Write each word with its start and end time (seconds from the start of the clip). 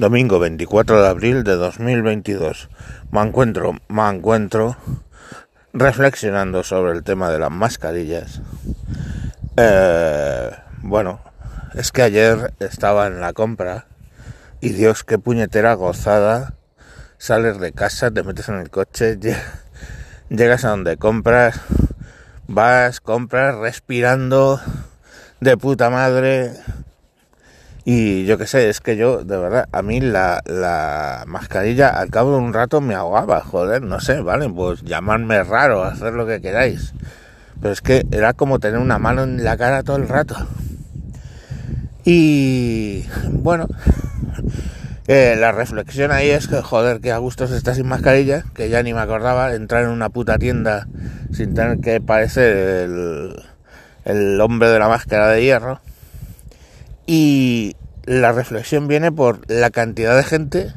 Domingo 0.00 0.38
24 0.38 1.02
de 1.02 1.08
abril 1.08 1.44
de 1.44 1.56
2022. 1.56 2.70
Me 3.10 3.20
encuentro, 3.20 3.74
me 3.88 4.08
encuentro 4.08 4.78
reflexionando 5.74 6.62
sobre 6.62 6.92
el 6.92 7.04
tema 7.04 7.28
de 7.28 7.38
las 7.38 7.50
mascarillas. 7.50 8.40
Eh, 9.58 10.52
bueno, 10.78 11.20
es 11.74 11.92
que 11.92 12.00
ayer 12.00 12.54
estaba 12.60 13.08
en 13.08 13.20
la 13.20 13.34
compra 13.34 13.88
y 14.62 14.70
Dios, 14.70 15.04
qué 15.04 15.18
puñetera 15.18 15.74
gozada. 15.74 16.54
Sales 17.18 17.60
de 17.60 17.72
casa, 17.72 18.10
te 18.10 18.22
metes 18.22 18.48
en 18.48 18.54
el 18.54 18.70
coche, 18.70 19.18
llegas 20.30 20.64
a 20.64 20.70
donde 20.70 20.96
compras, 20.96 21.60
vas, 22.48 23.02
compras, 23.02 23.54
respirando 23.56 24.62
de 25.40 25.58
puta 25.58 25.90
madre 25.90 26.54
y 27.92 28.24
yo 28.24 28.38
qué 28.38 28.46
sé, 28.46 28.68
es 28.68 28.80
que 28.80 28.96
yo, 28.96 29.24
de 29.24 29.36
verdad, 29.36 29.68
a 29.72 29.82
mí 29.82 30.00
la, 30.00 30.42
la 30.46 31.24
mascarilla 31.26 31.88
al 31.88 32.08
cabo 32.08 32.30
de 32.30 32.38
un 32.38 32.52
rato 32.52 32.80
me 32.80 32.94
ahogaba, 32.94 33.40
joder, 33.40 33.82
no 33.82 33.98
sé, 33.98 34.20
vale, 34.20 34.48
pues 34.48 34.82
llamarme 34.82 35.42
raro, 35.42 35.82
hacer 35.82 36.12
lo 36.12 36.24
que 36.24 36.40
queráis. 36.40 36.94
Pero 37.60 37.72
es 37.72 37.80
que 37.80 38.06
era 38.12 38.32
como 38.32 38.60
tener 38.60 38.78
una 38.78 39.00
mano 39.00 39.24
en 39.24 39.42
la 39.42 39.56
cara 39.56 39.82
todo 39.82 39.96
el 39.96 40.06
rato. 40.06 40.36
Y 42.04 43.06
bueno, 43.32 43.66
eh, 45.08 45.34
la 45.36 45.50
reflexión 45.50 46.12
ahí 46.12 46.30
es 46.30 46.46
que, 46.46 46.62
joder, 46.62 47.00
que 47.00 47.10
a 47.10 47.18
gusto 47.18 47.48
se 47.48 47.56
está 47.56 47.74
sin 47.74 47.88
mascarilla, 47.88 48.44
que 48.54 48.68
ya 48.68 48.84
ni 48.84 48.94
me 48.94 49.00
acordaba, 49.00 49.52
entrar 49.52 49.82
en 49.82 49.90
una 49.90 50.10
puta 50.10 50.38
tienda 50.38 50.86
sin 51.32 51.54
tener 51.54 51.80
que 51.80 52.00
parecer 52.00 52.56
el, 52.84 53.42
el 54.04 54.40
hombre 54.40 54.68
de 54.68 54.78
la 54.78 54.86
máscara 54.86 55.26
de 55.26 55.42
hierro 55.42 55.80
y 57.12 57.74
la 58.04 58.32
reflexión 58.32 58.88
viene 58.88 59.12
por 59.12 59.40
la 59.50 59.70
cantidad 59.70 60.16
de 60.16 60.24
gente 60.24 60.72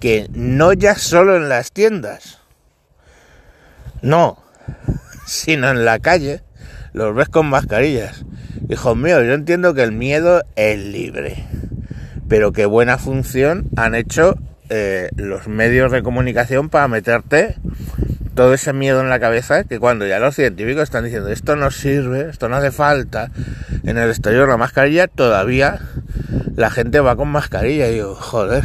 que 0.00 0.28
no 0.32 0.72
ya 0.72 0.96
solo 0.96 1.36
en 1.36 1.48
las 1.48 1.72
tiendas, 1.72 2.40
no, 4.00 4.42
sino 5.26 5.70
en 5.70 5.84
la 5.84 6.00
calle, 6.00 6.42
los 6.92 7.14
ves 7.14 7.28
con 7.28 7.46
mascarillas. 7.46 8.24
Hijos 8.68 8.96
míos, 8.96 9.22
yo 9.24 9.32
entiendo 9.32 9.74
que 9.74 9.82
el 9.82 9.92
miedo 9.92 10.42
es 10.56 10.78
libre, 10.78 11.44
pero 12.28 12.52
qué 12.52 12.66
buena 12.66 12.98
función 12.98 13.68
han 13.76 13.94
hecho 13.94 14.36
eh, 14.70 15.10
los 15.16 15.48
medios 15.48 15.92
de 15.92 16.02
comunicación 16.02 16.68
para 16.68 16.88
meterte 16.88 17.56
todo 18.34 18.54
ese 18.54 18.72
miedo 18.72 19.00
en 19.00 19.10
la 19.10 19.20
cabeza 19.20 19.64
que 19.64 19.78
cuando 19.78 20.06
ya 20.06 20.18
los 20.18 20.34
científicos 20.34 20.84
están 20.84 21.04
diciendo 21.04 21.28
esto 21.28 21.56
no 21.56 21.70
sirve, 21.70 22.30
esto 22.30 22.48
no 22.48 22.56
hace 22.56 22.70
falta, 22.70 23.30
en 23.84 23.98
el 23.98 24.08
exterior 24.08 24.48
la 24.48 24.56
mascarilla 24.56 25.08
todavía 25.08 25.80
la 26.56 26.70
gente 26.70 27.00
va 27.00 27.16
con 27.16 27.28
mascarilla 27.28 27.88
y 27.88 27.94
digo, 27.94 28.14
joder, 28.14 28.64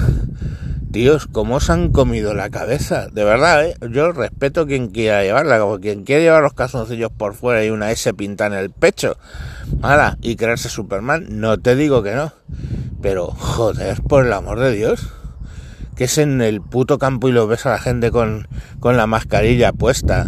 tíos, 0.92 1.28
¿cómo 1.28 1.60
se 1.60 1.72
han 1.72 1.92
comido 1.92 2.34
la 2.34 2.50
cabeza? 2.50 3.08
De 3.08 3.24
verdad, 3.24 3.66
¿eh? 3.66 3.76
yo 3.90 4.12
respeto 4.12 4.68
quien 4.68 4.90
quiera 4.90 5.24
llevarla, 5.24 5.60
como 5.60 5.80
quien 5.80 6.04
quiera 6.04 6.22
llevar 6.22 6.44
los 6.44 6.54
calzoncillos 6.54 7.12
por 7.12 7.34
fuera 7.34 7.64
y 7.64 7.70
una 7.70 7.92
S 7.92 8.14
pinta 8.14 8.48
en 8.48 8.54
el 8.54 8.72
pecho, 8.72 9.18
nada, 9.80 10.18
y 10.22 10.36
creerse 10.36 10.70
Superman, 10.70 11.28
no 11.30 11.58
te 11.58 11.76
digo 11.76 12.04
que 12.04 12.14
no, 12.14 12.34
pero 13.02 13.28
joder, 13.28 14.02
por 14.02 14.26
el 14.26 14.34
amor 14.34 14.60
de 14.60 14.72
Dios 14.72 15.14
que 15.98 16.04
es 16.04 16.18
en 16.20 16.42
el 16.42 16.62
puto 16.62 17.00
campo 17.00 17.28
y 17.28 17.32
lo 17.32 17.48
ves 17.48 17.66
a 17.66 17.72
la 17.72 17.80
gente 17.80 18.12
con, 18.12 18.48
la 18.84 19.08
mascarilla 19.08 19.74
puesta. 19.74 20.28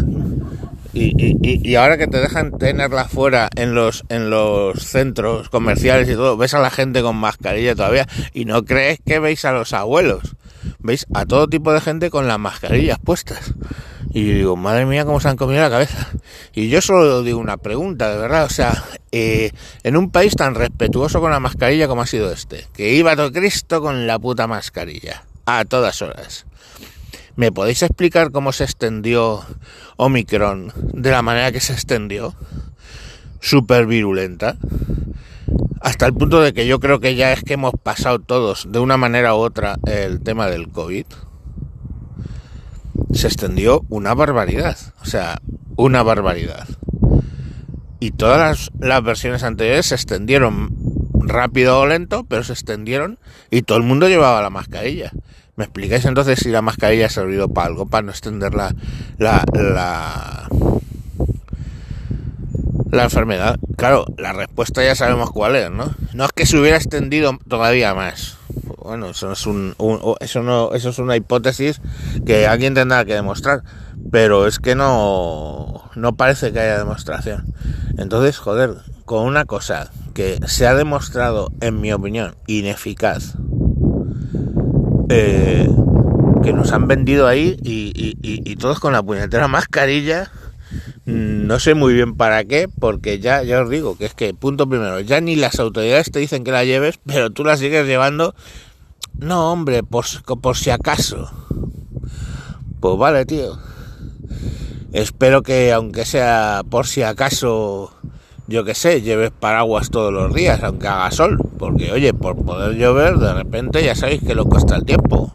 Y, 0.99 1.75
ahora 1.75 1.97
que 1.97 2.07
te 2.07 2.17
dejan 2.17 2.57
tenerla 2.57 3.05
fuera 3.05 3.49
en 3.55 3.73
los, 3.73 4.03
en 4.09 4.29
los 4.29 4.83
centros 4.83 5.49
comerciales 5.49 6.09
y 6.09 6.13
todo, 6.13 6.35
ves 6.35 6.53
a 6.53 6.59
la 6.59 6.69
gente 6.69 7.01
con 7.01 7.15
mascarilla 7.15 7.73
todavía 7.73 8.07
y 8.33 8.43
no 8.45 8.65
crees 8.65 8.99
que 9.05 9.19
veis 9.19 9.45
a 9.45 9.53
los 9.53 9.71
abuelos. 9.71 10.35
Veis 10.79 11.05
a 11.13 11.25
todo 11.25 11.47
tipo 11.47 11.71
de 11.71 11.79
gente 11.79 12.09
con 12.09 12.27
las 12.27 12.37
mascarillas 12.37 12.99
puestas. 12.99 13.53
Y 14.11 14.23
digo, 14.23 14.57
madre 14.57 14.85
mía, 14.85 15.05
cómo 15.05 15.19
se 15.19 15.29
han 15.29 15.37
comido 15.37 15.61
la 15.61 15.69
cabeza. 15.69 16.09
Y 16.53 16.67
yo 16.67 16.81
solo 16.81 17.23
digo 17.23 17.39
una 17.39 17.57
pregunta, 17.57 18.09
de 18.11 18.17
verdad. 18.17 18.45
O 18.45 18.49
sea, 18.49 18.83
eh, 19.11 19.51
en 19.83 19.95
un 19.95 20.11
país 20.11 20.35
tan 20.35 20.55
respetuoso 20.55 21.21
con 21.21 21.31
la 21.31 21.39
mascarilla 21.39 21.87
como 21.87 22.01
ha 22.01 22.07
sido 22.07 22.31
este, 22.31 22.67
que 22.73 22.93
iba 22.93 23.15
todo 23.15 23.31
Cristo 23.31 23.81
con 23.81 24.07
la 24.07 24.19
puta 24.19 24.47
mascarilla 24.47 25.23
a 25.45 25.63
todas 25.63 26.01
horas. 26.01 26.45
¿Me 27.35 27.51
podéis 27.51 27.83
explicar 27.83 28.31
cómo 28.31 28.51
se 28.51 28.63
extendió 28.63 29.41
Omicron 29.97 30.73
de 30.93 31.11
la 31.11 31.21
manera 31.21 31.51
que 31.51 31.59
se 31.59 31.73
extendió? 31.73 32.35
Súper 33.39 33.85
virulenta. 33.85 34.57
Hasta 35.81 36.05
el 36.05 36.13
punto 36.13 36.41
de 36.41 36.53
que 36.53 36.67
yo 36.67 36.79
creo 36.79 36.99
que 36.99 37.15
ya 37.15 37.31
es 37.31 37.43
que 37.43 37.53
hemos 37.53 37.73
pasado 37.81 38.19
todos, 38.19 38.71
de 38.71 38.79
una 38.79 38.97
manera 38.97 39.33
u 39.35 39.37
otra, 39.37 39.77
el 39.85 40.21
tema 40.21 40.47
del 40.47 40.69
COVID. 40.69 41.05
Se 43.13 43.27
extendió 43.27 43.85
una 43.89 44.13
barbaridad. 44.13 44.77
O 45.01 45.05
sea, 45.05 45.39
una 45.77 46.03
barbaridad. 46.03 46.67
Y 48.01 48.11
todas 48.11 48.37
las, 48.37 48.71
las 48.79 49.03
versiones 49.03 49.43
anteriores 49.43 49.87
se 49.87 49.95
extendieron 49.95 50.75
rápido 51.13 51.79
o 51.79 51.87
lento, 51.87 52.25
pero 52.27 52.43
se 52.43 52.53
extendieron 52.53 53.19
y 53.49 53.61
todo 53.61 53.77
el 53.77 53.83
mundo 53.83 54.09
llevaba 54.09 54.41
la 54.41 54.49
mascarilla. 54.49 55.11
¿Me 55.59 55.65
explicáis 55.65 56.05
entonces 56.05 56.39
si 56.39 56.51
la 56.51 56.61
mascarilla 56.61 57.07
ha 57.07 57.09
servido 57.09 57.49
para 57.49 57.67
algo, 57.67 57.85
para 57.85 58.03
no 58.03 58.11
extender 58.11 58.53
la, 58.53 58.73
la, 59.17 60.47
enfermedad? 62.93 63.59
Claro, 63.75 64.05
la 64.17 64.31
respuesta 64.31 64.81
ya 64.85 64.95
sabemos 64.95 65.31
cuál 65.31 65.57
es, 65.57 65.69
¿no? 65.69 65.93
No 66.13 66.23
es 66.23 66.31
que 66.31 66.45
se 66.45 66.57
hubiera 66.57 66.77
extendido 66.77 67.37
todavía 67.49 67.93
más. 67.93 68.37
Bueno, 68.77 69.09
eso 69.09 69.33
es 69.33 69.45
un, 69.45 69.75
eso 70.21 70.43
no, 70.43 70.71
eso 70.71 70.89
es 70.91 70.97
una 70.97 71.17
hipótesis 71.17 71.81
que 72.25 72.47
alguien 72.47 72.73
tendrá 72.73 73.03
que 73.03 73.15
demostrar, 73.15 73.63
pero 74.13 74.47
es 74.47 74.59
que 74.59 74.75
no, 74.75 75.89
no 75.93 76.15
parece 76.15 76.53
que 76.53 76.61
haya 76.61 76.77
demostración. 76.77 77.53
Entonces, 77.97 78.37
joder, 78.37 78.77
con 79.03 79.25
una 79.25 79.43
cosa 79.43 79.91
que 80.13 80.39
se 80.47 80.67
ha 80.67 80.73
demostrado, 80.73 81.51
en 81.59 81.81
mi 81.81 81.91
opinión, 81.91 82.35
ineficaz, 82.47 83.35
eh, 85.09 85.67
que 86.43 86.53
nos 86.53 86.71
han 86.71 86.87
vendido 86.87 87.27
ahí 87.27 87.57
y, 87.63 88.55
todos 88.57 88.79
con 88.79 88.93
la 88.93 89.03
puñetera 89.03 89.47
mascarilla. 89.47 90.31
No 91.05 91.59
sé 91.59 91.73
muy 91.73 91.93
bien 91.93 92.15
para 92.15 92.43
qué, 92.43 92.67
porque 92.67 93.19
ya, 93.19 93.41
ya 93.41 93.61
os 93.61 93.69
digo 93.69 93.97
que 93.97 94.05
es 94.05 94.13
que, 94.13 94.33
punto 94.35 94.69
primero, 94.69 94.99
ya 94.99 95.19
ni 95.19 95.35
las 95.35 95.59
autoridades 95.59 96.11
te 96.11 96.19
dicen 96.19 96.43
que 96.43 96.51
la 96.51 96.63
lleves, 96.63 96.99
pero 97.05 97.31
tú 97.31 97.43
la 97.43 97.57
sigues 97.57 97.87
llevando. 97.87 98.35
No, 99.17 99.51
hombre, 99.51 99.81
por, 99.83 100.05
por 100.41 100.55
si 100.55 100.69
acaso. 100.69 101.31
Pues 102.79 102.97
vale, 102.97 103.25
tío. 103.25 103.57
Espero 104.93 105.41
que, 105.41 105.73
aunque 105.73 106.05
sea 106.05 106.61
por 106.69 106.87
si 106.87 107.01
acaso, 107.01 107.91
yo 108.47 108.63
que 108.63 108.75
sé, 108.75 109.01
lleves 109.01 109.31
paraguas 109.31 109.89
todos 109.89 110.13
los 110.13 110.33
días, 110.33 110.63
aunque 110.63 110.87
haga 110.87 111.11
sol, 111.11 111.37
porque 111.59 111.91
oye, 111.91 112.13
por 112.13 112.43
poder 112.43 112.75
llover, 112.77 113.17
de 113.17 113.33
repente 113.33 113.83
ya 113.83 113.93
sabéis 113.93 114.23
que 114.23 114.33
lo 114.33 114.45
cuesta 114.45 114.77
el 114.77 114.85
tiempo. 114.85 115.33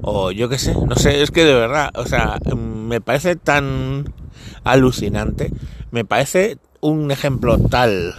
O 0.00 0.30
yo 0.30 0.48
que 0.48 0.56
sé, 0.56 0.74
no 0.74 0.94
sé, 0.94 1.20
es 1.20 1.30
que 1.30 1.44
de 1.44 1.52
verdad, 1.52 1.90
o 1.96 2.06
sea, 2.06 2.38
me 2.56 3.00
parece 3.02 3.36
tan 3.36 4.14
alucinante, 4.64 5.52
me 5.90 6.04
parece 6.04 6.56
un 6.80 7.10
ejemplo 7.10 7.58
tal 7.58 8.14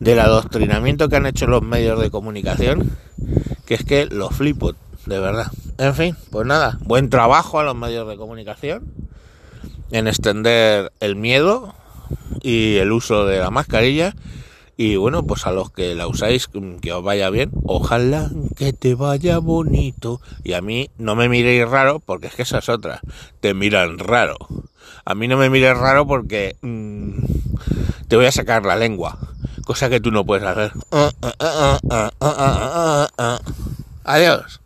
del 0.00 0.18
adoctrinamiento 0.18 1.08
que 1.08 1.16
han 1.16 1.26
hecho 1.26 1.46
los 1.46 1.62
medios 1.62 2.00
de 2.00 2.10
comunicación, 2.10 2.90
que 3.64 3.74
es 3.74 3.84
que 3.84 4.06
lo 4.06 4.30
flipo, 4.30 4.74
de 5.06 5.20
verdad. 5.20 5.46
En 5.78 5.94
fin, 5.94 6.16
pues 6.30 6.46
nada, 6.46 6.78
buen 6.82 7.08
trabajo 7.08 7.60
a 7.60 7.64
los 7.64 7.76
medios 7.76 8.08
de 8.08 8.16
comunicación 8.16 8.92
en 9.92 10.08
extender 10.08 10.92
el 11.00 11.14
miedo 11.14 11.74
y 12.42 12.76
el 12.76 12.90
uso 12.90 13.24
de 13.24 13.38
la 13.38 13.50
mascarilla. 13.50 14.14
Y 14.76 14.96
bueno, 14.96 15.22
pues 15.24 15.46
a 15.46 15.52
los 15.52 15.70
que 15.70 15.94
la 15.94 16.06
usáis, 16.06 16.48
que 16.80 16.92
os 16.92 17.04
vaya 17.04 17.30
bien. 17.30 17.50
Ojalá 17.64 18.30
que 18.56 18.72
te 18.72 18.94
vaya 18.94 19.38
bonito. 19.38 20.20
Y 20.44 20.54
a 20.54 20.62
mí 20.62 20.90
no 20.98 21.14
me 21.14 21.28
miréis 21.28 21.68
raro, 21.68 22.00
porque 22.00 22.28
es 22.28 22.34
que 22.34 22.42
esa 22.42 22.58
es 22.58 22.68
otra. 22.68 23.00
Te 23.40 23.54
miran 23.54 23.98
raro. 23.98 24.36
A 25.04 25.14
mí 25.14 25.28
no 25.28 25.36
me 25.36 25.50
mires 25.50 25.76
raro 25.76 26.06
porque 26.06 26.56
mm, 26.62 27.24
te 28.08 28.16
voy 28.16 28.26
a 28.26 28.32
sacar 28.32 28.64
la 28.64 28.76
lengua. 28.76 29.18
Cosa 29.64 29.90
que 29.90 30.00
tú 30.00 30.10
no 30.10 30.24
puedes 30.24 30.44
hacer. 30.44 30.72
Adiós. 34.04 34.61